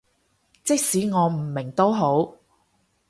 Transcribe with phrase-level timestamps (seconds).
[0.63, 2.35] 即使我唔明都好